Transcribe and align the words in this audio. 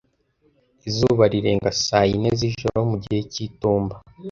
Izuba 0.89 1.23
rirenga 1.31 1.69
saa 1.85 2.05
yine 2.09 2.29
z'ijoro. 2.39 2.79
mu 2.91 2.97
gihe 3.03 3.21
c'itumba. 3.31 3.95